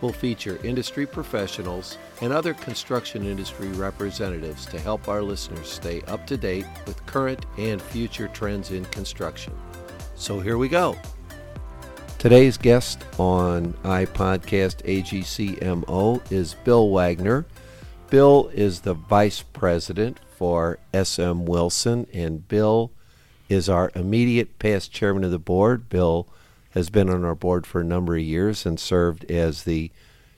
We'll 0.00 0.12
feature 0.12 0.58
industry 0.62 1.06
professionals 1.06 1.96
and 2.20 2.32
other 2.32 2.54
construction 2.54 3.24
industry 3.24 3.68
representatives 3.68 4.66
to 4.66 4.78
help 4.78 5.08
our 5.08 5.22
listeners 5.22 5.68
stay 5.68 6.02
up 6.02 6.26
to 6.26 6.36
date 6.36 6.66
with 6.86 7.04
current 7.06 7.46
and 7.56 7.80
future 7.80 8.28
trends 8.28 8.72
in 8.72 8.84
construction. 8.86 9.54
So 10.14 10.40
here 10.40 10.58
we 10.58 10.68
go. 10.68 10.96
Today's 12.18 12.56
guest 12.56 13.04
on 13.18 13.72
iPodcast 13.84 14.82
AGCMO 14.84 16.32
is 16.32 16.54
Bill 16.54 16.90
Wagner. 16.90 17.46
Bill 18.10 18.50
is 18.52 18.80
the 18.80 18.94
vice 18.94 19.42
president 19.42 20.20
for 20.36 20.78
SM 20.92 21.44
Wilson, 21.44 22.06
and 22.12 22.46
Bill 22.48 22.90
is 23.48 23.68
our 23.68 23.90
immediate 23.94 24.58
past 24.58 24.92
chairman 24.92 25.24
of 25.24 25.30
the 25.30 25.38
board. 25.38 25.88
Bill 25.88 26.28
has 26.76 26.90
been 26.90 27.08
on 27.08 27.24
our 27.24 27.34
board 27.34 27.66
for 27.66 27.80
a 27.80 27.84
number 27.84 28.16
of 28.16 28.22
years 28.22 28.66
and 28.66 28.78
served 28.78 29.24
as 29.30 29.62
the 29.62 29.90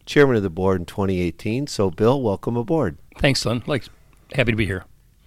chairman 0.07 0.37
of 0.37 0.43
the 0.45 0.49
board 0.49 0.81
in 0.81 0.87
2018. 0.87 1.67
So, 1.67 1.91
Bill, 1.91 2.23
welcome 2.23 2.57
aboard. 2.57 2.97
Thanks, 3.19 3.45
Len. 3.45 3.65
Like, 3.67 3.85
happy 4.33 4.53
to 4.53 4.57
be 4.57 4.65
here. 4.65 4.85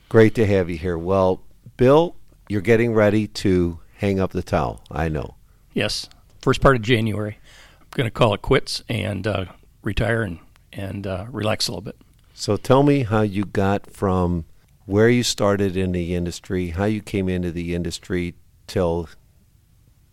Great 0.07 0.33
to 0.35 0.47
have 0.47 0.69
you 0.69 0.77
here. 0.77 0.97
Well, 0.97 1.43
Bill, 1.75 2.15
you're 2.47 2.61
getting 2.61 2.93
ready 2.93 3.27
to 3.27 3.81
hang 3.97 4.21
up 4.21 4.31
the 4.31 4.41
towel. 4.41 4.85
I 4.89 5.09
know. 5.09 5.35
Yes, 5.73 6.07
first 6.41 6.61
part 6.61 6.77
of 6.77 6.81
January. 6.81 7.39
I'm 7.81 7.87
going 7.91 8.07
to 8.07 8.11
call 8.11 8.33
it 8.33 8.41
quits 8.41 8.81
and 8.87 9.27
uh, 9.27 9.45
retire 9.83 10.21
and 10.21 10.39
and 10.71 11.05
uh, 11.05 11.25
relax 11.29 11.67
a 11.67 11.71
little 11.71 11.81
bit. 11.81 11.97
So, 12.33 12.55
tell 12.55 12.83
me 12.83 13.03
how 13.03 13.21
you 13.21 13.43
got 13.43 13.91
from 13.91 14.45
where 14.85 15.09
you 15.09 15.23
started 15.23 15.75
in 15.75 15.91
the 15.91 16.15
industry, 16.15 16.69
how 16.69 16.85
you 16.85 17.01
came 17.01 17.27
into 17.27 17.51
the 17.51 17.75
industry 17.75 18.35
till 18.65 19.09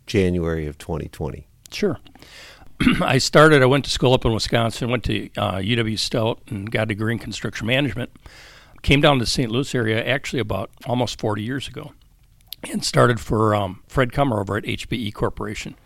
January 0.08 0.66
of 0.66 0.76
2020? 0.78 1.46
Sure. 1.70 1.98
I 3.00 3.18
started, 3.18 3.62
I 3.62 3.66
went 3.66 3.84
to 3.84 3.90
school 3.90 4.12
up 4.14 4.24
in 4.24 4.32
Wisconsin, 4.32 4.90
went 4.90 5.04
to 5.04 5.30
uh, 5.36 5.56
UW 5.56 5.98
Stout 5.98 6.40
and 6.48 6.70
got 6.70 6.84
a 6.84 6.86
degree 6.86 7.12
in 7.12 7.18
construction 7.18 7.66
management. 7.66 8.10
Came 8.82 9.00
down 9.00 9.18
to 9.18 9.24
the 9.24 9.30
St. 9.30 9.50
Louis 9.50 9.74
area 9.74 10.04
actually 10.04 10.40
about 10.40 10.70
almost 10.86 11.20
40 11.20 11.42
years 11.42 11.68
ago 11.68 11.92
and 12.70 12.84
started 12.84 13.20
for 13.20 13.54
um, 13.54 13.82
Fred 13.88 14.12
Kummer 14.12 14.40
over 14.40 14.56
at 14.56 14.64
HBE 14.64 15.12
Corporation 15.14 15.76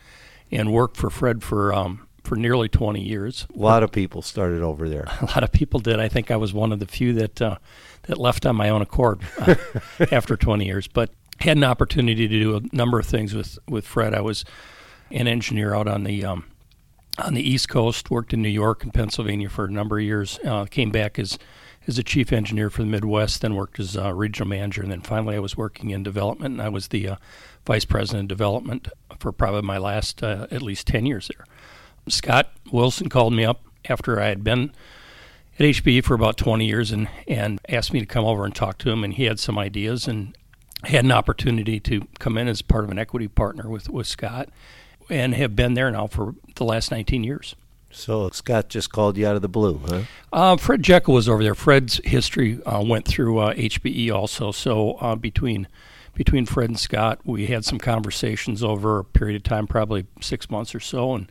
and 0.50 0.72
worked 0.72 0.96
for 0.96 1.10
Fred 1.10 1.42
for 1.42 1.72
um, 1.72 2.06
for 2.22 2.36
nearly 2.36 2.68
20 2.68 3.00
years. 3.00 3.46
A 3.54 3.58
lot 3.58 3.82
of 3.82 3.90
people 3.90 4.22
started 4.22 4.62
over 4.62 4.88
there. 4.88 5.06
A 5.20 5.26
lot 5.26 5.42
of 5.42 5.52
people 5.52 5.80
did. 5.80 5.98
I 5.98 6.08
think 6.08 6.30
I 6.30 6.36
was 6.36 6.52
one 6.52 6.72
of 6.72 6.78
the 6.78 6.86
few 6.86 7.12
that 7.14 7.42
uh, 7.42 7.56
that 8.02 8.18
left 8.18 8.46
on 8.46 8.56
my 8.56 8.68
own 8.68 8.82
accord 8.82 9.20
uh, 9.38 9.54
after 10.12 10.36
20 10.36 10.64
years. 10.64 10.86
But 10.86 11.10
had 11.40 11.56
an 11.56 11.64
opportunity 11.64 12.28
to 12.28 12.40
do 12.40 12.56
a 12.56 12.76
number 12.76 12.98
of 12.98 13.06
things 13.06 13.34
with, 13.34 13.58
with 13.68 13.86
Fred. 13.86 14.14
I 14.14 14.20
was 14.20 14.44
an 15.10 15.26
engineer 15.26 15.74
out 15.74 15.88
on 15.88 16.04
the 16.04 16.24
um, 16.24 16.44
on 17.18 17.34
the 17.34 17.42
East 17.42 17.68
Coast, 17.68 18.10
worked 18.10 18.32
in 18.32 18.40
New 18.40 18.48
York 18.48 18.82
and 18.82 18.94
Pennsylvania 18.94 19.50
for 19.50 19.66
a 19.66 19.70
number 19.70 19.98
of 19.98 20.04
years. 20.04 20.38
Uh, 20.44 20.64
came 20.64 20.90
back 20.90 21.18
as 21.18 21.38
as 21.86 21.98
a 21.98 22.02
chief 22.02 22.32
engineer 22.32 22.70
for 22.70 22.82
the 22.82 22.88
Midwest, 22.88 23.42
then 23.42 23.56
worked 23.56 23.80
as 23.80 23.96
a 23.96 24.14
regional 24.14 24.48
manager, 24.48 24.82
and 24.82 24.90
then 24.90 25.00
finally 25.00 25.34
I 25.34 25.40
was 25.40 25.56
working 25.56 25.90
in 25.90 26.04
development, 26.04 26.52
and 26.52 26.62
I 26.62 26.68
was 26.68 26.88
the 26.88 27.08
uh, 27.08 27.16
vice 27.66 27.84
president 27.84 28.30
of 28.30 28.38
development 28.38 28.88
for 29.18 29.32
probably 29.32 29.62
my 29.62 29.78
last 29.78 30.22
uh, 30.22 30.46
at 30.50 30.62
least 30.62 30.86
ten 30.86 31.06
years 31.06 31.28
there. 31.28 31.44
Scott 32.08 32.52
Wilson 32.70 33.08
called 33.08 33.32
me 33.32 33.44
up 33.44 33.62
after 33.88 34.20
I 34.20 34.26
had 34.26 34.44
been 34.44 34.72
at 35.58 35.64
HBE 35.64 36.04
for 36.04 36.14
about 36.14 36.36
20 36.36 36.66
years 36.66 36.90
and, 36.90 37.08
and 37.28 37.60
asked 37.68 37.92
me 37.92 38.00
to 38.00 38.06
come 38.06 38.24
over 38.24 38.44
and 38.44 38.54
talk 38.54 38.78
to 38.78 38.90
him, 38.90 39.04
and 39.04 39.14
he 39.14 39.24
had 39.24 39.38
some 39.38 39.58
ideas, 39.58 40.08
and 40.08 40.36
had 40.84 41.04
an 41.04 41.12
opportunity 41.12 41.78
to 41.80 42.06
come 42.18 42.36
in 42.36 42.48
as 42.48 42.62
part 42.62 42.84
of 42.84 42.90
an 42.90 42.98
equity 42.98 43.28
partner 43.28 43.68
with, 43.68 43.88
with 43.88 44.06
Scott 44.06 44.48
and 45.08 45.34
have 45.34 45.54
been 45.54 45.74
there 45.74 45.90
now 45.90 46.06
for 46.06 46.34
the 46.54 46.64
last 46.64 46.90
19 46.90 47.24
years. 47.24 47.54
So 47.90 48.30
Scott 48.30 48.68
just 48.68 48.90
called 48.90 49.16
you 49.18 49.26
out 49.26 49.36
of 49.36 49.42
the 49.42 49.48
blue, 49.48 49.80
huh? 49.86 50.02
Uh, 50.32 50.56
Fred 50.56 50.82
Jekyll 50.82 51.14
was 51.14 51.28
over 51.28 51.42
there. 51.42 51.54
Fred's 51.54 52.00
history 52.04 52.62
uh, 52.64 52.82
went 52.82 53.06
through 53.06 53.38
uh, 53.38 53.54
HBE 53.54 54.10
also. 54.12 54.50
So 54.50 54.94
uh, 54.94 55.14
between 55.14 55.68
between 56.14 56.44
Fred 56.44 56.68
and 56.68 56.78
Scott, 56.78 57.20
we 57.24 57.46
had 57.46 57.64
some 57.64 57.78
conversations 57.78 58.62
over 58.62 58.98
a 58.98 59.04
period 59.04 59.36
of 59.36 59.42
time, 59.44 59.66
probably 59.66 60.06
six 60.20 60.50
months 60.50 60.74
or 60.74 60.80
so, 60.80 61.14
and 61.14 61.30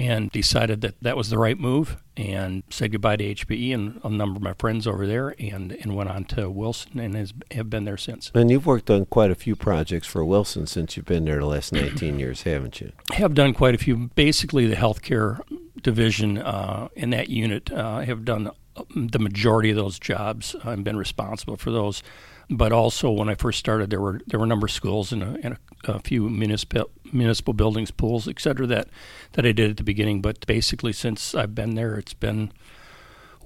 and 0.00 0.30
decided 0.30 0.80
that 0.80 0.94
that 1.02 1.14
was 1.14 1.28
the 1.28 1.36
right 1.36 1.58
move 1.58 1.98
and 2.16 2.62
said 2.70 2.90
goodbye 2.90 3.16
to 3.16 3.34
HBE 3.34 3.74
and 3.74 4.00
a 4.02 4.08
number 4.08 4.38
of 4.38 4.42
my 4.42 4.54
friends 4.54 4.86
over 4.86 5.06
there 5.06 5.34
and, 5.38 5.72
and 5.72 5.94
went 5.94 6.08
on 6.08 6.24
to 6.24 6.48
Wilson 6.48 6.98
and 6.98 7.14
has 7.14 7.34
have 7.50 7.68
been 7.68 7.84
there 7.84 7.98
since. 7.98 8.30
And 8.34 8.50
you've 8.50 8.64
worked 8.64 8.88
on 8.88 9.04
quite 9.04 9.30
a 9.30 9.34
few 9.34 9.54
projects 9.54 10.06
for 10.06 10.24
Wilson 10.24 10.66
since 10.66 10.96
you've 10.96 11.04
been 11.04 11.26
there 11.26 11.40
the 11.40 11.46
last 11.46 11.74
19 11.74 12.18
years, 12.18 12.42
haven't 12.42 12.80
you? 12.80 12.92
Have 13.12 13.34
done 13.34 13.52
quite 13.52 13.74
a 13.74 13.78
few. 13.78 14.08
Basically, 14.14 14.66
the 14.66 14.76
healthcare 14.76 15.40
division 15.82 16.38
uh, 16.38 16.88
in 16.94 17.10
that 17.10 17.28
unit 17.28 17.70
uh, 17.70 18.00
have 18.00 18.24
done 18.24 18.50
the 18.94 19.18
majority 19.18 19.68
of 19.68 19.76
those 19.76 19.98
jobs 19.98 20.56
and 20.62 20.82
been 20.82 20.96
responsible 20.96 21.56
for 21.56 21.70
those 21.70 22.02
but 22.50 22.72
also 22.72 23.10
when 23.10 23.28
I 23.28 23.36
first 23.36 23.58
started, 23.58 23.90
there 23.90 24.00
were 24.00 24.20
there 24.26 24.40
were 24.40 24.44
a 24.44 24.48
number 24.48 24.66
of 24.66 24.72
schools 24.72 25.12
and 25.12 25.22
a, 25.22 25.38
and 25.42 25.56
a, 25.86 25.92
a 25.92 25.98
few 26.00 26.28
municipal 26.28 26.90
municipal 27.12 27.54
buildings, 27.54 27.90
pools, 27.90 28.26
et 28.28 28.40
cetera, 28.40 28.66
that 28.66 28.88
that 29.32 29.46
I 29.46 29.52
did 29.52 29.70
at 29.70 29.76
the 29.76 29.84
beginning. 29.84 30.20
But 30.20 30.46
basically, 30.46 30.92
since 30.92 31.34
I've 31.34 31.54
been 31.54 31.76
there, 31.76 31.96
it's 31.96 32.14
been 32.14 32.52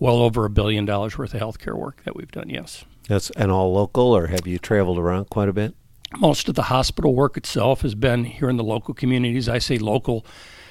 well 0.01 0.17
over 0.17 0.45
a 0.45 0.51
billion 0.51 0.87
dollars 0.87 1.19
worth 1.19 1.35
of 1.35 1.41
healthcare 1.41 1.77
work 1.77 2.03
that 2.05 2.17
we've 2.17 2.33
done. 2.33 2.49
Yes. 2.49 2.85
That's 3.07 3.31
and 3.31 3.53
all 3.53 3.73
local, 3.75 4.17
or 4.17 4.29
have 4.29 4.47
you 4.47 4.59
traveled 4.59 4.99
around 4.99 5.29
quite 5.29 5.51
a 5.51 5.53
bit? 5.53 5.75
Most 6.17 6.49
of 6.49 6.55
the 6.55 6.63
hospital 6.63 7.15
work 7.15 7.37
itself 7.37 7.83
has 7.83 7.95
been 7.95 8.25
here 8.25 8.49
in 8.49 8.57
the 8.57 8.65
local 8.65 8.95
communities. 8.95 9.49
I 9.49 9.59
say 9.59 9.79
local, 9.79 10.25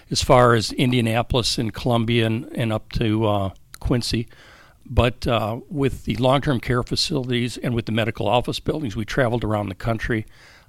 as 0.09 0.23
far 0.23 0.55
as 0.55 0.71
Indianapolis 0.71 1.57
and 1.59 1.71
Columbia 1.73 2.25
and, 2.25 2.49
and 2.55 2.73
up 2.73 2.91
to 2.93 3.25
uh, 3.25 3.49
Quincy. 3.79 4.27
But 4.85 5.25
uh, 5.25 5.61
with 5.69 6.05
the 6.05 6.15
long 6.15 6.41
term 6.41 6.59
care 6.59 6.83
facilities 6.83 7.57
and 7.57 7.73
with 7.73 7.85
the 7.85 7.91
medical 7.91 8.27
office 8.27 8.59
buildings, 8.59 8.95
we 8.95 9.05
traveled 9.05 9.43
around 9.43 9.69
the 9.69 9.75
country 9.75 10.25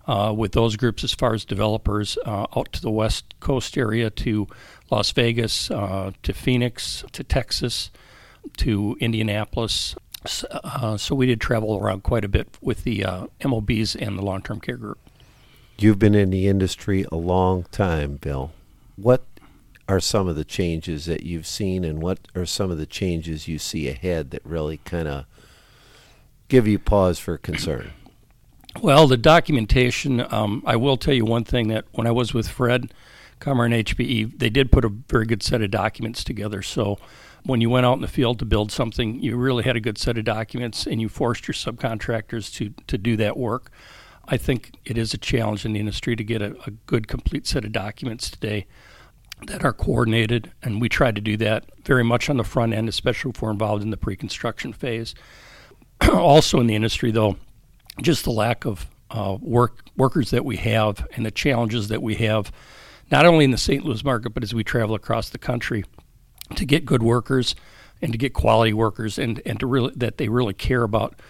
uh, 0.06 0.32
with 0.36 0.52
those 0.52 0.76
groups 0.76 1.02
as 1.04 1.14
far 1.14 1.34
as 1.34 1.44
developers 1.44 2.18
uh, 2.24 2.46
out 2.56 2.72
to 2.72 2.82
the 2.82 2.90
West 2.90 3.34
Coast 3.40 3.76
area, 3.76 4.10
to 4.10 4.46
Las 4.90 5.10
Vegas, 5.12 5.70
uh, 5.70 6.12
to 6.22 6.32
Phoenix, 6.32 7.04
to 7.12 7.24
Texas, 7.24 7.90
to 8.58 8.96
Indianapolis. 9.00 9.96
Uh, 10.50 10.96
so 10.96 11.14
we 11.14 11.26
did 11.26 11.40
travel 11.40 11.76
around 11.76 12.02
quite 12.02 12.24
a 12.24 12.28
bit 12.28 12.48
with 12.60 12.84
the 12.84 13.04
uh, 13.04 13.26
MOBs 13.40 13.94
and 13.94 14.18
the 14.18 14.22
long 14.22 14.42
term 14.42 14.60
care 14.60 14.76
group. 14.76 14.98
You've 15.78 15.98
been 15.98 16.14
in 16.14 16.30
the 16.30 16.46
industry 16.46 17.04
a 17.10 17.16
long 17.16 17.64
time, 17.72 18.16
Bill. 18.16 18.52
What 18.96 19.24
are 19.88 20.00
some 20.00 20.28
of 20.28 20.36
the 20.36 20.44
changes 20.44 21.04
that 21.06 21.24
you've 21.24 21.46
seen, 21.46 21.84
and 21.84 22.00
what 22.00 22.18
are 22.34 22.46
some 22.46 22.70
of 22.70 22.78
the 22.78 22.86
changes 22.86 23.48
you 23.48 23.58
see 23.58 23.88
ahead 23.88 24.30
that 24.30 24.44
really 24.44 24.78
kind 24.78 25.08
of 25.08 25.26
give 26.48 26.66
you 26.66 26.78
pause 26.78 27.18
for 27.18 27.36
concern? 27.36 27.92
Well, 28.80 29.06
the 29.06 29.16
documentation, 29.16 30.20
um, 30.32 30.62
I 30.66 30.76
will 30.76 30.96
tell 30.96 31.14
you 31.14 31.24
one 31.24 31.44
thing 31.44 31.68
that 31.68 31.84
when 31.92 32.06
I 32.06 32.10
was 32.10 32.34
with 32.34 32.48
Fred 32.48 32.92
Kummer 33.40 33.66
and 33.66 33.74
HBE, 33.74 34.38
they 34.38 34.50
did 34.50 34.72
put 34.72 34.84
a 34.84 34.88
very 34.88 35.26
good 35.26 35.42
set 35.42 35.62
of 35.62 35.70
documents 35.70 36.24
together. 36.24 36.62
So 36.62 36.98
when 37.44 37.60
you 37.60 37.70
went 37.70 37.86
out 37.86 37.94
in 37.94 38.00
the 38.00 38.08
field 38.08 38.38
to 38.40 38.44
build 38.44 38.72
something, 38.72 39.20
you 39.20 39.36
really 39.36 39.64
had 39.64 39.76
a 39.76 39.80
good 39.80 39.98
set 39.98 40.18
of 40.18 40.24
documents 40.24 40.86
and 40.86 41.00
you 41.00 41.08
forced 41.08 41.46
your 41.46 41.54
subcontractors 41.54 42.52
to, 42.54 42.74
to 42.86 42.98
do 42.98 43.16
that 43.18 43.36
work. 43.36 43.70
I 44.26 44.38
think 44.38 44.78
it 44.84 44.96
is 44.96 45.12
a 45.12 45.18
challenge 45.18 45.64
in 45.64 45.74
the 45.74 45.80
industry 45.80 46.16
to 46.16 46.24
get 46.24 46.40
a, 46.40 46.56
a 46.66 46.70
good, 46.86 47.06
complete 47.06 47.46
set 47.46 47.64
of 47.64 47.72
documents 47.72 48.30
today 48.30 48.66
that 49.46 49.64
are 49.64 49.72
coordinated, 49.72 50.52
and 50.62 50.80
we 50.80 50.88
try 50.88 51.10
to 51.10 51.20
do 51.20 51.36
that 51.36 51.64
very 51.84 52.04
much 52.04 52.30
on 52.30 52.36
the 52.36 52.44
front 52.44 52.72
end, 52.72 52.88
especially 52.88 53.30
if 53.30 53.42
we're 53.42 53.50
involved 53.50 53.82
in 53.82 53.90
the 53.90 53.96
pre-construction 53.96 54.72
phase. 54.72 55.14
also 56.12 56.60
in 56.60 56.66
the 56.66 56.74
industry, 56.74 57.10
though, 57.10 57.36
just 58.00 58.24
the 58.24 58.30
lack 58.30 58.64
of 58.64 58.88
uh, 59.10 59.36
work 59.40 59.80
workers 59.96 60.30
that 60.30 60.44
we 60.44 60.56
have 60.56 61.06
and 61.14 61.24
the 61.24 61.30
challenges 61.30 61.88
that 61.88 62.02
we 62.02 62.16
have, 62.16 62.50
not 63.10 63.26
only 63.26 63.44
in 63.44 63.50
the 63.50 63.58
St. 63.58 63.84
Louis 63.84 64.02
market, 64.02 64.30
but 64.30 64.42
as 64.42 64.54
we 64.54 64.64
travel 64.64 64.94
across 64.94 65.28
the 65.28 65.38
country, 65.38 65.84
to 66.56 66.64
get 66.64 66.84
good 66.84 67.02
workers 67.02 67.54
and 68.02 68.12
to 68.12 68.18
get 68.18 68.34
quality 68.34 68.72
workers, 68.72 69.18
and 69.18 69.40
and 69.46 69.60
to 69.60 69.66
really 69.66 69.92
that 69.96 70.18
they 70.18 70.28
really 70.28 70.54
care 70.54 70.82
about 70.82 71.20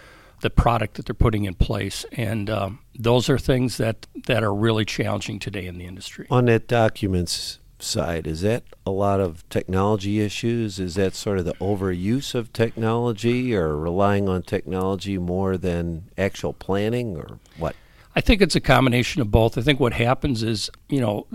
the 0.41 0.49
product 0.49 0.95
that 0.95 1.05
they're 1.05 1.13
putting 1.13 1.45
in 1.45 1.53
place, 1.53 2.05
and 2.11 2.49
um, 2.49 2.79
those 2.97 3.29
are 3.29 3.37
things 3.37 3.77
that 3.77 4.07
that 4.25 4.43
are 4.43 4.53
really 4.53 4.85
challenging 4.85 5.39
today 5.39 5.65
in 5.67 5.77
the 5.77 5.85
industry. 5.85 6.27
On 6.29 6.45
that 6.45 6.67
documents 6.67 7.59
side, 7.79 8.27
is 8.27 8.41
that 8.41 8.63
a 8.85 8.91
lot 8.91 9.19
of 9.19 9.47
technology 9.49 10.21
issues? 10.21 10.79
Is 10.79 10.95
that 10.95 11.15
sort 11.15 11.39
of 11.39 11.45
the 11.45 11.53
overuse 11.55 12.35
of 12.35 12.53
technology 12.53 13.55
or 13.55 13.75
relying 13.77 14.29
on 14.29 14.43
technology 14.43 15.17
more 15.17 15.57
than 15.57 16.09
actual 16.17 16.53
planning 16.53 17.15
or 17.15 17.39
what? 17.57 17.75
I 18.15 18.21
think 18.21 18.41
it's 18.41 18.55
a 18.55 18.61
combination 18.61 19.21
of 19.21 19.29
both. 19.29 19.57
I 19.57 19.61
think 19.61 19.79
what 19.79 19.93
happens 19.93 20.41
is, 20.41 20.69
you 20.87 21.01
know, 21.01 21.27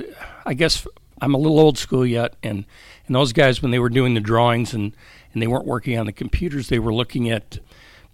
I 0.46 0.54
guess 0.54 0.86
I'm 1.20 1.34
a 1.34 1.38
little 1.38 1.60
old 1.60 1.76
school 1.76 2.06
yet, 2.06 2.36
and 2.42 2.64
and 3.06 3.14
those 3.14 3.32
guys 3.32 3.60
when 3.60 3.70
they 3.70 3.78
were 3.78 3.90
doing 3.90 4.14
the 4.14 4.20
drawings 4.20 4.72
and 4.72 4.96
and 5.32 5.42
they 5.42 5.46
weren't 5.46 5.66
working 5.66 5.98
on 5.98 6.06
the 6.06 6.12
computers, 6.12 6.68
they 6.68 6.78
were 6.78 6.94
looking 6.94 7.30
at 7.30 7.58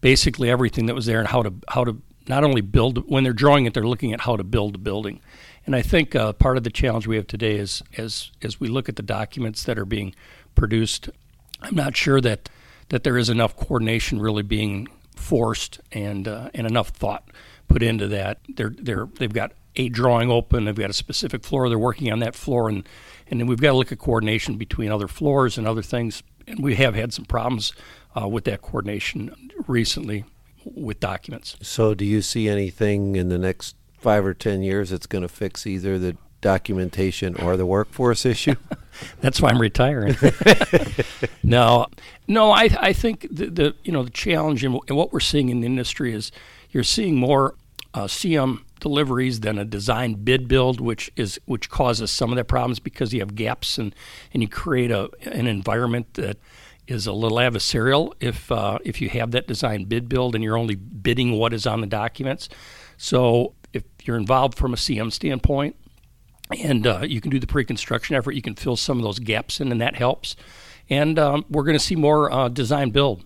basically 0.01 0.51
everything 0.51 0.87
that 0.87 0.95
was 0.95 1.07
there 1.07 1.21
and 1.21 1.29
how 1.29 1.43
to 1.43 1.55
how 1.69 1.85
to 1.85 2.01
not 2.29 2.45
only 2.45 2.61
build 2.61 3.09
when 3.09 3.25
they're 3.25 3.33
drawing 3.33 3.67
it, 3.67 3.75
they're 3.75 3.87
looking 3.87 4.13
at 4.13 4.23
how 4.23 4.37
to 4.37 4.45
build 4.45 4.75
a 4.75 4.79
building. 4.79 5.21
And 5.67 5.75
I 5.75 5.83
think 5.83 6.15
uh, 6.15 6.33
part 6.33 6.57
of 6.57 6.63
the 6.63 6.71
challenge 6.71 7.07
we 7.07 7.17
have 7.17 7.27
today 7.27 7.57
is 7.57 7.83
as 7.97 8.31
as 8.41 8.61
we 8.61 8.69
look 8.69 8.89
at 8.89 8.97
the 8.97 9.03
documents 9.03 9.65
that 9.65 9.79
are 9.79 9.85
being 9.85 10.15
produced, 10.55 11.11
I'm 11.61 11.75
not 11.75 11.97
sure 11.97 12.21
that 12.21 12.49
that 12.89 13.03
there 13.03 13.19
is 13.19 13.29
enough 13.29 13.57
coordination 13.57 14.21
really 14.21 14.45
being 14.45 14.87
forced 15.17 15.81
and 15.91 16.29
uh, 16.29 16.51
and 16.55 16.67
enough 16.67 16.91
thought 16.91 17.29
put 17.69 17.83
into 17.83 18.07
that. 18.09 18.39
They're 18.49 18.75
they're 18.79 19.09
they've 19.19 19.33
got 19.33 19.53
a 19.75 19.89
drawing 19.89 20.31
open. 20.31 20.65
They've 20.65 20.75
got 20.75 20.91
a 20.91 20.95
specific 20.95 21.43
floor. 21.43 21.69
They're 21.69 21.79
working 21.79 22.13
on 22.13 22.21
that 22.21 22.37
floor, 22.37 22.69
and 22.69 22.89
and 23.29 23.41
then 23.41 23.49
we've 23.49 23.61
got 23.61 23.73
to 23.73 23.77
look 23.77 23.91
at 23.91 23.99
coordination 23.99 24.57
between 24.57 24.93
other 24.93 25.09
floors 25.09 25.59
and 25.59 25.67
other 25.67 25.83
things. 25.83 26.23
And 26.47 26.63
we 26.63 26.77
have 26.77 26.95
had 26.95 27.13
some 27.13 27.25
problems 27.25 27.73
uh, 28.17 28.29
with 28.29 28.45
that 28.45 28.63
coordination 28.63 29.35
recently 29.67 30.25
with 30.65 31.01
documents. 31.01 31.57
So, 31.61 31.93
do 31.93 32.05
you 32.05 32.23
see 32.23 32.49
anything 32.49 33.17
in 33.17 33.31
the 33.31 33.39
next 33.39 33.75
five 33.99 34.25
or 34.25 34.35
ten 34.35 34.63
years 34.63 34.91
that's 34.91 35.07
going 35.07 35.23
to 35.23 35.29
fix 35.29 35.67
either 35.67 35.99
the 35.99 36.17
documentation 36.41 37.35
or 37.41 37.57
the 37.57 37.67
workforce 37.67 38.25
issue? 38.25 38.55
That's 39.21 39.43
why 39.43 39.51
I'm 39.51 39.61
retiring. 39.61 40.17
no, 41.43 41.87
no, 42.29 42.51
I 42.51 42.71
I 42.81 42.93
think 42.93 43.27
the, 43.31 43.47
the 43.47 43.75
you 43.85 43.93
know 43.93 44.03
the 44.03 44.11
challenge 44.11 44.65
and 44.65 44.81
what 44.89 45.13
we're 45.13 45.21
seeing 45.21 45.49
in 45.51 45.61
the 45.61 45.67
industry 45.67 46.15
is 46.15 46.33
you're 46.71 46.85
seeing 46.85 47.17
more 47.17 47.57
uh, 47.95 48.05
CM 48.05 48.61
deliveries 48.81 49.41
than 49.41 49.59
a 49.59 49.65
design 49.65 50.15
bid 50.15 50.49
build, 50.49 50.81
which 50.81 51.11
is 51.17 51.41
which 51.47 51.69
causes 51.71 52.11
some 52.11 52.31
of 52.31 52.37
the 52.37 52.45
problems 52.45 52.79
because 52.79 53.13
you 53.13 53.21
have 53.21 53.35
gaps 53.35 53.79
and 53.79 53.95
and 54.33 54.43
you 54.43 54.49
create 54.49 54.91
a 54.91 55.11
an 55.23 55.47
environment 55.47 56.15
that 56.15 56.39
is 56.87 57.07
a 57.07 57.13
little 57.13 57.39
adversarial 57.39 58.13
if 58.21 58.53
uh, 58.53 58.79
if 58.85 59.01
you 59.01 59.09
have 59.09 59.33
that 59.33 59.47
design 59.47 59.85
bid 59.85 60.09
build 60.09 60.35
and 60.35 60.45
you're 60.45 60.57
only 60.57 60.77
bidding 60.77 61.33
what 61.33 61.53
is 61.53 61.67
on 61.67 61.81
the 61.81 61.87
documents. 61.87 62.49
So 62.99 63.55
if 63.77 63.85
you're 64.05 64.17
involved 64.17 64.57
from 64.59 64.73
a 64.73 64.77
CM 64.77 65.13
standpoint, 65.13 65.77
and 66.63 66.87
uh, 66.87 67.01
you 67.03 67.21
can 67.21 67.31
do 67.31 67.41
the 67.41 67.47
pre-construction 67.47 68.17
effort, 68.17 68.33
you 68.33 68.43
can 68.43 68.55
fill 68.55 68.77
some 68.77 68.99
of 68.99 69.05
those 69.05 69.19
gaps 69.19 69.61
in, 69.61 69.73
and 69.73 69.81
that 69.81 69.97
helps. 69.97 70.37
And 70.89 71.19
um, 71.19 71.45
we're 71.51 71.65
going 71.65 71.79
to 71.79 71.85
see 71.85 71.97
more 71.97 72.31
uh, 72.33 72.49
design 72.49 72.91
build 72.91 73.25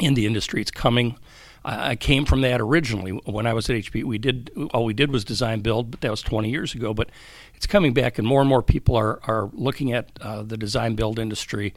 in 0.00 0.14
the 0.14 0.26
industry. 0.26 0.60
It's 0.60 0.70
coming. 0.70 1.18
I 1.68 1.96
came 1.96 2.24
from 2.24 2.40
that 2.40 2.62
originally 2.62 3.10
when 3.10 3.46
I 3.46 3.52
was 3.52 3.68
at 3.68 3.76
HBE. 3.76 4.04
We 4.04 4.16
did 4.16 4.50
all 4.72 4.86
we 4.86 4.94
did 4.94 5.12
was 5.12 5.22
design 5.22 5.60
build, 5.60 5.90
but 5.90 6.00
that 6.00 6.10
was 6.10 6.22
20 6.22 6.48
years 6.48 6.74
ago. 6.74 6.94
But 6.94 7.10
it's 7.54 7.66
coming 7.66 7.92
back, 7.92 8.18
and 8.18 8.26
more 8.26 8.40
and 8.40 8.48
more 8.48 8.62
people 8.62 8.96
are 8.96 9.20
are 9.24 9.50
looking 9.52 9.92
at 9.92 10.10
uh, 10.22 10.42
the 10.42 10.56
design 10.56 10.94
build 10.94 11.18
industry 11.18 11.74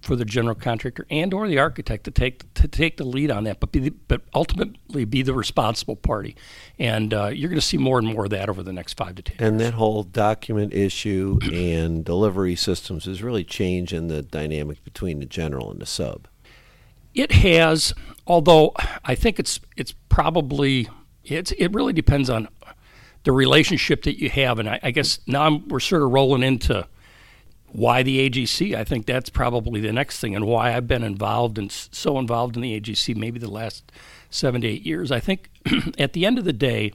for 0.00 0.14
the 0.14 0.24
general 0.24 0.54
contractor 0.54 1.06
and 1.10 1.34
or 1.34 1.48
the 1.48 1.58
architect 1.58 2.04
to 2.04 2.10
take 2.10 2.52
to 2.54 2.68
take 2.68 2.98
the 2.98 3.04
lead 3.04 3.32
on 3.32 3.42
that, 3.44 3.58
but 3.58 3.72
be 3.72 3.80
the, 3.80 3.90
but 4.06 4.22
ultimately 4.32 5.04
be 5.04 5.22
the 5.22 5.34
responsible 5.34 5.96
party. 5.96 6.36
And 6.78 7.12
uh, 7.12 7.26
you're 7.28 7.50
going 7.50 7.60
to 7.60 7.66
see 7.66 7.78
more 7.78 7.98
and 7.98 8.06
more 8.06 8.24
of 8.24 8.30
that 8.30 8.48
over 8.48 8.62
the 8.62 8.72
next 8.72 8.94
five 8.96 9.16
to 9.16 9.22
ten. 9.22 9.36
And 9.40 9.58
years. 9.58 9.70
that 9.70 9.76
whole 9.76 10.04
document 10.04 10.72
issue 10.72 11.38
and 11.52 12.04
delivery 12.04 12.54
systems 12.54 13.08
is 13.08 13.22
really 13.22 13.44
changing 13.44 14.06
the 14.06 14.22
dynamic 14.22 14.84
between 14.84 15.18
the 15.18 15.26
general 15.26 15.70
and 15.72 15.80
the 15.80 15.86
sub. 15.86 16.28
It 17.14 17.32
has, 17.32 17.94
although 18.26 18.72
I 19.04 19.14
think 19.14 19.38
it's 19.38 19.60
it's 19.76 19.92
probably 20.08 20.88
it's 21.24 21.52
it 21.52 21.68
really 21.72 21.92
depends 21.92 22.30
on 22.30 22.48
the 23.24 23.32
relationship 23.32 24.02
that 24.02 24.20
you 24.20 24.28
have, 24.30 24.58
and 24.58 24.68
I, 24.68 24.80
I 24.82 24.90
guess 24.90 25.20
now 25.26 25.42
I'm, 25.42 25.68
we're 25.68 25.80
sort 25.80 26.02
of 26.02 26.10
rolling 26.10 26.42
into 26.42 26.86
why 27.68 28.02
the 28.02 28.28
AGC. 28.28 28.74
I 28.74 28.84
think 28.84 29.06
that's 29.06 29.30
probably 29.30 29.80
the 29.80 29.92
next 29.92 30.20
thing, 30.20 30.34
and 30.34 30.46
why 30.46 30.74
I've 30.74 30.88
been 30.88 31.04
involved 31.04 31.58
and 31.58 31.70
so 31.70 32.18
involved 32.18 32.56
in 32.56 32.62
the 32.62 32.80
AGC 32.80 33.16
maybe 33.16 33.38
the 33.38 33.50
last 33.50 33.92
seven 34.30 34.60
to 34.62 34.68
eight 34.68 34.84
years. 34.84 35.12
I 35.12 35.20
think 35.20 35.50
at 35.98 36.12
the 36.14 36.26
end 36.26 36.38
of 36.38 36.44
the 36.44 36.52
day, 36.52 36.92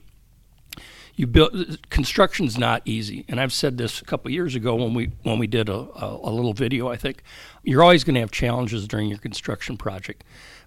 you 1.17 1.25
build 1.25 1.89
construction's 1.89 2.59
not 2.59 2.83
easy, 2.85 3.25
and 3.27 3.41
I've 3.41 3.51
said 3.51 3.79
this 3.79 4.01
a 4.01 4.05
couple 4.05 4.29
years 4.29 4.53
ago 4.53 4.75
when 4.75 4.93
we 4.93 5.11
when 5.23 5.39
we 5.39 5.47
did 5.47 5.67
a, 5.67 5.73
a, 5.73 6.19
a 6.23 6.31
little 6.31 6.53
video. 6.53 6.89
I 6.89 6.95
think 6.95 7.23
you're 7.63 7.81
always 7.81 8.03
going 8.03 8.13
to 8.13 8.19
have 8.19 8.29
challenges 8.29 8.87
during 8.87 9.09
your 9.09 9.17
construction 9.17 9.77
project, 9.77 10.23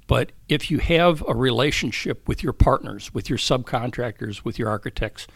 but 0.09 0.33
if 0.49 0.69
you 0.69 0.79
have 0.79 1.25
a 1.29 1.35
relationship 1.35 2.27
with 2.27 2.43
your 2.43 2.53
partners, 2.53 3.15
with 3.15 3.31
your 3.31 3.39
subcontractors, 3.39 4.45
with 4.45 4.59
your 4.59 4.69
architects, 4.69 5.29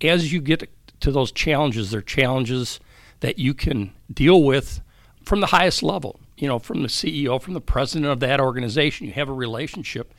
as 0.00 0.32
you 0.32 0.40
get 0.40 0.70
to 1.00 1.12
those 1.12 1.30
challenges, 1.30 1.90
they're 1.90 2.00
challenges 2.00 2.80
that 3.20 3.38
you 3.38 3.52
can 3.52 3.92
deal 4.10 4.42
with 4.42 4.80
from 5.26 5.40
the 5.40 5.48
highest 5.48 5.82
level. 5.82 6.20
You 6.38 6.48
know, 6.48 6.58
from 6.58 6.80
the 6.80 6.88
CEO, 6.88 7.40
from 7.40 7.52
the 7.52 7.60
president 7.60 8.10
of 8.10 8.20
that 8.20 8.40
organization, 8.40 9.06
you 9.06 9.12
have 9.12 9.28
a 9.28 9.34
relationship, 9.34 10.14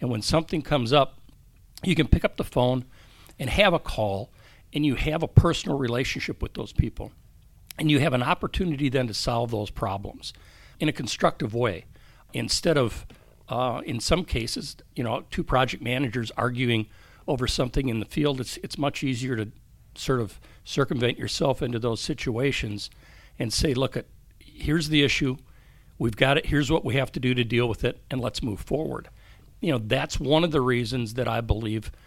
and 0.00 0.08
when 0.08 0.22
something 0.22 0.62
comes 0.62 0.90
up, 0.90 1.18
you 1.82 1.94
can 1.94 2.08
pick 2.08 2.24
up 2.24 2.38
the 2.38 2.44
phone 2.44 2.86
and 3.40 3.50
have 3.50 3.72
a 3.72 3.78
call 3.78 4.30
and 4.72 4.86
you 4.86 4.94
have 4.94 5.24
a 5.24 5.28
personal 5.28 5.76
relationship 5.76 6.40
with 6.40 6.54
those 6.54 6.72
people. 6.72 7.10
And 7.78 7.90
you 7.90 7.98
have 7.98 8.12
an 8.12 8.22
opportunity 8.22 8.88
then 8.88 9.08
to 9.08 9.14
solve 9.14 9.50
those 9.50 9.70
problems 9.70 10.32
in 10.78 10.88
a 10.88 10.92
constructive 10.92 11.54
way 11.54 11.86
instead 12.32 12.76
of, 12.76 13.06
uh, 13.48 13.80
in 13.84 13.98
some 13.98 14.24
cases, 14.24 14.76
you 14.94 15.02
know, 15.02 15.24
two 15.30 15.42
project 15.42 15.82
managers 15.82 16.30
arguing 16.36 16.86
over 17.26 17.48
something 17.48 17.88
in 17.88 17.98
the 17.98 18.06
field. 18.06 18.40
It's, 18.40 18.58
it's 18.58 18.76
much 18.78 19.02
easier 19.02 19.34
to 19.34 19.50
sort 19.94 20.20
of 20.20 20.38
circumvent 20.62 21.18
yourself 21.18 21.62
into 21.62 21.78
those 21.78 22.00
situations 22.00 22.90
and 23.38 23.52
say, 23.52 23.72
look, 23.72 23.96
at, 23.96 24.06
here's 24.38 24.90
the 24.90 25.02
issue. 25.02 25.38
We've 25.98 26.16
got 26.16 26.36
it. 26.36 26.46
Here's 26.46 26.70
what 26.70 26.84
we 26.84 26.94
have 26.94 27.10
to 27.12 27.20
do 27.20 27.34
to 27.34 27.44
deal 27.44 27.68
with 27.68 27.84
it, 27.84 28.00
and 28.10 28.20
let's 28.20 28.42
move 28.42 28.60
forward. 28.60 29.08
You 29.60 29.72
know, 29.72 29.78
that's 29.78 30.20
one 30.20 30.44
of 30.44 30.52
the 30.52 30.60
reasons 30.60 31.14
that 31.14 31.26
I 31.26 31.40
believe– 31.40 31.90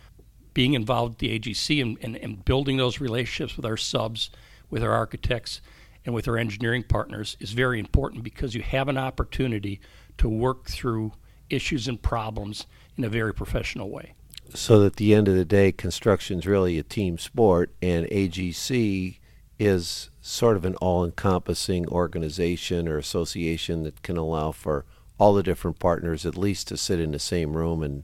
being 0.54 0.74
involved 0.74 1.14
with 1.14 1.18
the 1.20 1.40
AGC 1.40 1.82
and, 1.82 1.98
and, 2.02 2.16
and 2.18 2.46
building 2.46 2.78
those 2.78 3.00
relationships 3.00 3.56
with 3.56 3.66
our 3.66 3.78
subs, 3.78 4.30
with 4.70 4.84
our 4.84 4.92
architects, 4.92 5.62
and 6.06 6.14
with 6.14 6.28
our 6.28 6.38
engineering 6.38 6.84
partners 6.84 7.38
is 7.40 7.54
very 7.54 7.80
important 7.80 8.24
because 8.24 8.56
you 8.56 8.62
have 8.62 8.90
an 8.90 8.98
opportunity 8.98 9.80
to 10.18 10.28
work 10.28 10.66
through 10.66 11.14
issues 11.50 11.88
and 11.88 12.02
problems 12.02 12.66
in 12.98 13.04
a 13.04 13.10
very 13.10 13.34
professional 13.34 13.90
way. 13.90 14.14
So, 14.54 14.86
at 14.86 14.98
the 14.98 15.16
end 15.16 15.28
of 15.28 15.36
the 15.36 15.46
day, 15.46 15.72
construction 15.72 16.40
is 16.40 16.46
really 16.46 16.78
a 16.78 16.84
team 16.84 17.18
sport, 17.18 17.74
and 17.82 18.06
AGC 18.08 19.18
is 19.58 20.10
sort 20.22 20.58
of 20.58 20.66
an 20.66 20.76
all 20.76 21.06
encompassing 21.06 21.88
organization 21.88 22.88
or 22.88 22.98
association 22.98 23.84
that 23.84 24.02
can 24.02 24.18
allow 24.18 24.52
for 24.52 24.86
all 25.18 25.34
the 25.34 25.44
different 25.44 25.80
partners 25.80 26.26
at 26.26 26.38
least 26.38 26.68
to 26.68 26.78
sit 26.78 27.00
in 27.00 27.12
the 27.12 27.20
same 27.20 27.56
room 27.56 27.82
and 27.82 28.04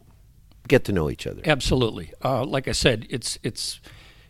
get 0.69 0.85
to 0.85 0.91
know 0.91 1.09
each 1.09 1.27
other. 1.27 1.41
Absolutely. 1.45 2.13
Uh, 2.23 2.45
like 2.45 2.67
I 2.67 2.71
said, 2.71 3.07
it's 3.09 3.37
it's 3.43 3.81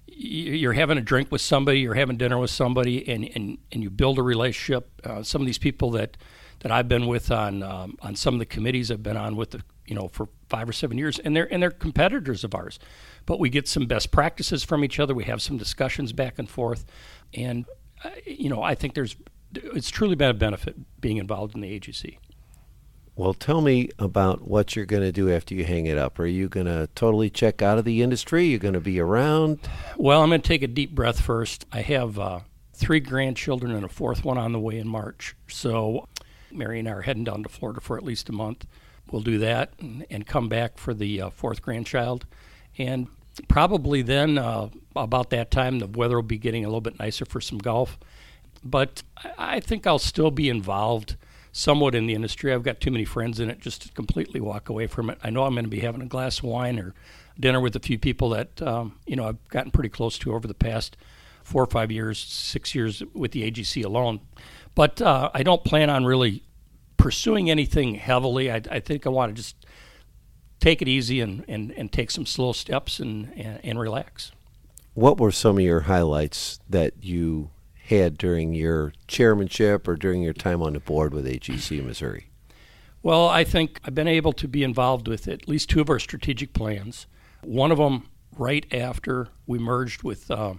you're 0.08 0.74
having 0.74 0.98
a 0.98 1.02
drink 1.02 1.32
with 1.32 1.42
somebody, 1.42 1.80
you're 1.82 1.94
having 1.94 2.18
dinner 2.18 2.38
with 2.38 2.50
somebody, 2.50 3.08
and 3.08 3.30
and, 3.36 3.58
and 3.72 3.84
you 3.84 3.90
build 3.90 4.18
a 4.18 4.24
relationship. 4.24 4.90
Uh, 5.04 5.24
some 5.24 5.42
of 5.42 5.46
these 5.46 5.58
people 5.58 5.92
that 5.92 6.18
that 6.60 6.72
I've 6.72 6.88
been 6.88 7.08
with 7.08 7.32
on 7.32 7.64
um, 7.64 7.98
on 8.02 8.16
some 8.16 8.34
of 8.34 8.40
the 8.40 8.46
committees 8.46 8.92
I've 8.92 9.04
been 9.04 9.18
on 9.18 9.36
with 9.36 9.52
the 9.52 9.64
you 9.86 9.96
know 9.96 10.08
for 10.08 10.30
five 10.48 10.68
or 10.68 10.74
seven 10.74 10.98
years, 10.98 11.20
and 11.20 11.36
they're 11.36 11.52
and 11.52 11.62
they're 11.62 11.72
competitors 11.72 12.44
of 12.44 12.56
ours, 12.56 12.80
but 13.26 13.40
we 13.40 13.50
get 13.50 13.68
some 13.68 13.86
best 13.86 14.12
practices 14.12 14.64
from 14.64 14.84
each 14.84 15.00
other. 15.00 15.14
We 15.14 15.26
have 15.26 15.42
some 15.42 15.58
discussions 15.58 16.14
back 16.14 16.40
and 16.40 16.50
forth, 16.50 16.86
and 17.34 17.66
uh, 18.04 18.10
you 18.26 18.50
know 18.50 18.62
I 18.62 18.76
think 18.76 18.96
there's 18.96 19.16
it's 19.56 19.90
truly 19.90 20.16
been 20.16 20.30
a 20.30 20.34
benefit 20.34 20.76
being 21.02 21.18
involved 21.18 21.56
in 21.56 21.62
the 21.62 21.80
AGC. 21.80 22.18
Well, 23.20 23.34
tell 23.34 23.60
me 23.60 23.90
about 24.00 24.48
what 24.48 24.78
you're 24.78 24.86
going 24.86 25.04
to 25.04 25.12
do 25.12 25.30
after 25.30 25.54
you 25.54 25.66
hang 25.66 25.88
it 25.88 25.98
up. 25.98 26.20
Are 26.20 26.26
you 26.26 26.48
going 26.48 26.68
to 26.68 26.88
totally 26.96 27.30
check 27.30 27.62
out 27.62 27.78
of 27.78 27.84
the 27.84 28.02
industry? 28.02 28.46
You're 28.46 28.60
going 28.60 28.76
to 28.76 28.80
be 28.80 28.98
around? 28.98 29.60
Well, 29.98 30.22
I'm 30.22 30.30
going 30.30 30.40
to 30.40 30.48
take 30.48 30.64
a 30.64 30.68
deep 30.68 30.96
breath 30.96 31.20
first. 31.20 31.66
I 31.70 31.82
have 31.82 32.18
uh, 32.18 32.40
three 32.72 33.02
grandchildren 33.02 33.74
and 33.74 33.84
a 33.84 33.90
fourth 33.90 34.24
one 34.24 34.38
on 34.38 34.54
the 34.54 34.60
way 34.60 34.80
in 34.80 34.88
March. 34.88 35.36
So, 35.50 36.08
Mary 36.50 36.80
and 36.80 36.88
I 36.88 36.94
are 36.94 37.02
heading 37.02 37.26
down 37.26 37.44
to 37.44 37.50
Florida 37.50 37.82
for 37.82 37.98
at 37.98 38.06
least 38.06 38.30
a 38.30 38.32
month. 38.32 38.66
We'll 39.12 39.22
do 39.22 39.38
that 39.40 39.74
and, 39.82 40.06
and 40.10 40.26
come 40.26 40.48
back 40.48 40.78
for 40.78 40.94
the 40.94 41.24
uh, 41.24 41.30
fourth 41.30 41.62
grandchild. 41.62 42.26
And 42.78 43.10
probably 43.50 44.02
then, 44.02 44.38
uh, 44.38 44.70
about 44.96 45.30
that 45.32 45.52
time, 45.52 45.80
the 45.80 45.88
weather 45.88 46.16
will 46.16 46.24
be 46.24 46.38
getting 46.38 46.64
a 46.64 46.70
little 46.70 46.80
bit 46.80 46.98
nicer 46.98 47.26
for 47.26 47.42
some 47.42 47.58
golf. 47.58 48.00
But 48.64 49.04
I, 49.18 49.34
I 49.38 49.60
think 49.60 49.86
I'll 49.86 50.00
still 50.00 50.32
be 50.32 50.48
involved 50.48 51.18
somewhat 51.52 51.96
in 51.96 52.06
the 52.06 52.14
industry. 52.14 52.54
I've 52.54 52.64
got 52.64 52.80
too 52.80 52.92
many 52.92 53.06
friends 53.06 53.40
in 53.40 53.50
it 53.50 53.60
just 53.60 53.84
to 53.84 53.92
completely 53.94 54.40
walk 54.40 54.70
away 54.70 54.88
from 54.88 55.10
it. 55.10 55.18
I 55.24 55.30
know 55.30 55.44
I'm 55.44 55.54
going 55.54 55.66
to 55.66 55.70
be 55.70 55.80
having 55.80 56.02
a 56.02 56.06
glass 56.06 56.40
of 56.40 56.46
wine 56.46 56.80
or 56.80 56.94
dinner 57.40 57.60
with 57.60 57.76
a 57.76 57.80
few 57.80 57.98
people 57.98 58.30
that 58.30 58.62
um, 58.62 59.00
you 59.06 59.16
know 59.16 59.28
I've 59.28 59.48
gotten 59.50 59.72
pretty 59.72 59.90
close 59.90 60.18
to 60.20 60.34
over 60.34 60.48
the 60.48 60.54
past 60.54 60.98
four 61.44 61.64
or 61.64 61.68
five 61.68 61.92
years, 61.92 62.20
six 62.20 62.76
years 62.76 63.02
with 63.14 63.32
the 63.32 63.50
AGC 63.50 63.84
alone. 63.84 64.20
But 64.76 65.02
uh, 65.02 65.32
I 65.34 65.44
don't 65.44 65.64
plan 65.64 65.90
on 65.90 66.06
really 66.06 66.44
pursuing 66.98 67.50
anything 67.50 67.96
heavily. 67.96 68.52
I, 68.52 68.62
I 68.70 68.80
think 68.80 69.08
I 69.08 69.10
want 69.10 69.36
to 69.36 69.42
just 69.42 69.66
take 70.60 70.82
it 70.82 70.88
easy 70.88 71.22
and, 71.22 71.44
and, 71.48 71.72
and 71.72 71.92
take 71.92 72.12
some 72.12 72.26
slow 72.26 72.52
steps 72.54 73.00
and, 73.00 73.32
and, 73.36 73.60
and 73.64 73.80
relax. 73.80 74.32
What 74.94 75.20
were 75.20 75.32
some 75.32 75.58
of 75.58 75.64
your 75.64 75.82
highlights 75.82 76.60
that 76.70 76.94
you 77.02 77.50
had 77.90 78.18
during 78.18 78.54
your 78.54 78.94
chairmanship 79.08 79.88
or 79.88 79.96
during 79.96 80.22
your 80.22 80.34
time 80.34 80.62
on 80.62 80.74
the 80.74 80.80
board 80.80 81.14
with 81.14 81.26
AGC 81.26 81.84
Missouri? 81.84 82.30
Well, 83.02 83.28
I 83.28 83.44
think 83.44 83.80
I've 83.84 83.96
been 83.96 84.08
able 84.08 84.34
to 84.34 84.48
be 84.48 84.64
involved 84.64 85.08
with 85.08 85.28
at 85.28 85.48
least 85.48 85.70
two 85.70 85.82
of 85.82 85.90
our 85.90 86.00
strategic 86.00 86.54
plans. 86.54 87.08
One 87.42 87.72
of 87.72 87.78
them 87.78 88.10
right 88.38 88.66
after 88.74 89.30
we 89.48 89.58
merged 89.58 90.04
with 90.04 90.30
uh, 90.30 90.56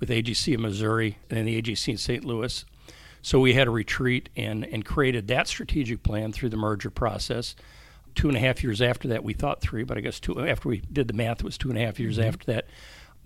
with 0.00 0.08
AGC 0.08 0.54
of 0.54 0.60
Missouri 0.60 1.18
and 1.30 1.46
the 1.46 1.60
AGC 1.60 1.88
in 1.88 1.98
St. 1.98 2.24
Louis. 2.24 2.64
So 3.20 3.38
we 3.38 3.52
had 3.54 3.68
a 3.68 3.70
retreat 3.70 4.28
and, 4.36 4.64
and 4.64 4.84
created 4.84 5.28
that 5.28 5.46
strategic 5.46 6.02
plan 6.02 6.32
through 6.32 6.48
the 6.48 6.56
merger 6.56 6.90
process. 6.90 7.54
Two 8.16 8.26
and 8.26 8.36
a 8.36 8.40
half 8.40 8.64
years 8.64 8.82
after 8.82 9.06
that, 9.08 9.22
we 9.22 9.32
thought 9.32 9.60
three, 9.60 9.84
but 9.84 9.96
I 9.96 10.00
guess 10.00 10.18
two 10.18 10.44
after 10.44 10.68
we 10.68 10.82
did 10.92 11.06
the 11.06 11.14
math, 11.14 11.38
it 11.38 11.44
was 11.44 11.56
two 11.56 11.68
and 11.68 11.78
a 11.78 11.82
half 11.82 12.00
years 12.00 12.18
mm-hmm. 12.18 12.28
after 12.28 12.46
that. 12.46 12.66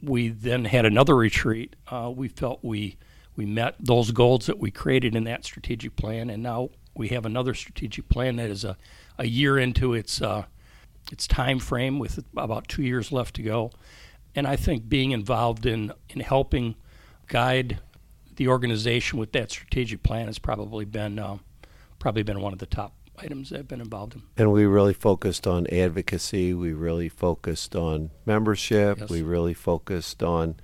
We 0.03 0.29
then 0.29 0.67
had 0.67 0.85
another 0.85 1.17
retreat. 1.17 1.75
Uh, 1.89 2.13
we 2.15 2.29
felt 2.29 2.61
we 2.63 2.99
we 3.37 3.45
met 3.47 3.77
those 3.79 4.11
goals 4.11 4.47
that 4.47 4.59
we 4.59 4.71
created 4.71 5.15
in 5.15 5.25
that 5.25 5.45
strategic 5.45 5.95
plan, 5.97 6.31
and 6.31 6.43
now 6.43 6.71
we 6.95 7.09
have 7.09 7.27
another 7.27 7.55
strategic 7.55 8.09
plan 8.09 8.37
that 8.37 8.51
is 8.51 8.65
a, 8.65 8.77
a 9.19 9.27
year 9.27 9.59
into 9.59 9.95
its 9.95 10.21
uh, 10.23 10.45
its 11.13 11.27
time 11.27 11.59
frame 11.59 11.99
with 11.99 12.25
about 12.37 12.67
two 12.69 12.83
years 12.83 13.13
left 13.13 13.37
to 13.37 13.43
go. 13.43 13.71
And 14.35 14.47
I 14.47 14.57
think 14.57 14.89
being 14.89 15.13
involved 15.13 15.67
in 15.67 15.93
in 16.09 16.21
helping 16.21 16.75
guide 17.29 17.81
the 18.37 18.49
organization 18.49 19.19
with 19.19 19.33
that 19.33 19.51
strategic 19.51 20.03
plan 20.03 20.27
has 20.27 20.39
probably 20.39 20.85
been 20.85 21.19
uh, 21.19 21.39
probably 21.99 22.23
been 22.23 22.41
one 22.41 22.53
of 22.53 22.59
the 22.59 22.67
top 22.67 22.95
items 23.19 23.51
that 23.51 23.59
I've 23.59 23.69
been 23.69 23.81
involved 23.81 24.15
in. 24.15 24.23
And 24.37 24.53
we 24.53 24.67
really 24.67 24.93
focused 24.93 25.47
on 25.47 25.67
advocacy. 25.69 26.53
We 26.55 26.73
really 26.73 27.09
focused 27.09 27.75
on 27.75 28.11
membership. 28.27 28.99
Yes. 29.01 29.11
We 29.11 29.23
really 29.23 29.55
focused 29.55 30.23
on 30.23 30.57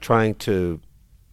trying 0.00 0.34
to 0.36 0.80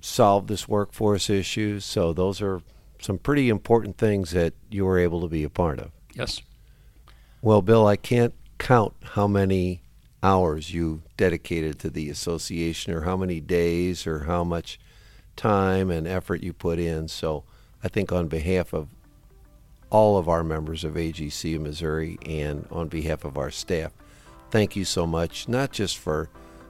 solve 0.01 0.47
this 0.47 0.67
workforce 0.67 1.29
issue. 1.29 1.79
So 1.79 2.13
those 2.13 2.41
are 2.41 2.61
some 3.01 3.17
pretty 3.17 3.49
important 3.49 3.97
things 3.97 4.31
that 4.31 4.53
you 4.69 4.85
were 4.85 4.99
able 4.99 5.21
to 5.21 5.27
be 5.27 5.43
a 5.43 5.49
part 5.49 5.79
of. 5.79 5.91
Yes. 6.13 6.41
Well, 7.41 7.61
Bill, 7.61 7.87
I 7.87 7.95
can't 7.95 8.33
count 8.57 8.93
how 9.01 9.27
many 9.27 9.81
hours 10.21 10.73
you 10.73 11.01
dedicated 11.15 11.79
to 11.79 11.89
the 11.89 12.09
association 12.09 12.93
or 12.93 13.01
how 13.01 13.15
many 13.15 13.39
days 13.39 14.05
or 14.05 14.25
how 14.25 14.43
much 14.43 14.79
time 15.35 15.89
and 15.89 16.05
effort 16.05 16.43
you 16.43 16.51
put 16.51 16.77
in. 16.79 17.07
So 17.07 17.45
I 17.83 17.87
think 17.87 18.11
on 18.11 18.27
behalf 18.27 18.73
of 18.73 18.89
all 19.89 20.17
of 20.17 20.27
our 20.27 20.43
members 20.43 20.83
of 20.83 20.95
AGC 20.95 21.55
of 21.55 21.61
Missouri 21.61 22.17
and 22.25 22.67
on 22.69 22.89
behalf 22.89 23.23
of 23.23 23.37
our 23.37 23.49
staff, 23.49 23.93
thank 24.51 24.75
you 24.75 24.83
so 24.83 25.07
much, 25.07 25.47
not 25.47 25.71
just 25.71 25.97
for 25.97 26.29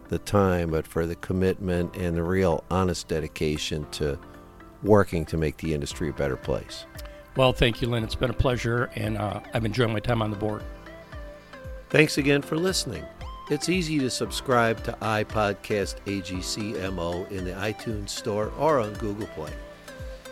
the 0.10 0.20
time, 0.20 0.72
but 0.72 0.86
for 0.86 1.06
the 1.06 1.16
commitment 1.16 1.96
and 1.96 2.16
the 2.16 2.24
real 2.24 2.64
honest 2.70 3.08
dedication 3.08 3.88
to 3.92 4.20
working 4.84 5.26
to 5.26 5.38
make 5.38 5.58
the 5.58 5.74
industry 5.74 6.10
a 6.10 6.14
better 6.14 6.36
place. 6.36 6.86
Well, 7.36 7.54
thank 7.54 7.82
you, 7.82 7.88
Len. 7.88 8.04
It's 8.04 8.16
been 8.16 8.30
a 8.30 8.34
pleasure, 8.34 8.90
and 8.96 9.18
uh, 9.18 9.40
I've 9.54 9.66
enjoyed 9.66 9.92
my 9.92 10.00
time 10.00 10.22
on 10.22 10.32
the 10.32 10.38
board. 10.38 10.64
Thanks 11.90 12.18
again 12.18 12.42
for 12.42 12.58
listening. 12.58 13.06
It's 13.50 13.70
easy 13.70 13.98
to 14.00 14.10
subscribe 14.10 14.84
to 14.84 14.92
iPodcast 15.02 15.96
AGCMO 16.06 17.32
in 17.32 17.46
the 17.46 17.52
iTunes 17.52 18.10
Store 18.10 18.52
or 18.60 18.80
on 18.80 18.94
Google 18.96 19.28
Play. 19.28 19.52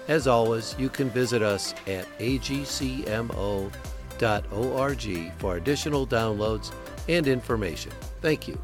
As 0.08 0.28
always, 0.28 0.76
you 0.78 0.90
can 0.90 1.10
visit 1.10 1.42
us 1.42 1.74
at 1.88 2.06
agcmo.org 2.20 3.72
for 5.38 5.58
additional 5.58 6.08
downloads 6.08 6.72
and 7.10 7.28
information. 7.28 7.92
Thank 8.22 8.48
you. 8.48 8.58